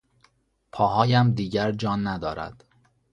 پاهایم 0.71 1.31
دیگر 1.31 1.71
جان 1.71 2.07
ندارد. 2.07 2.63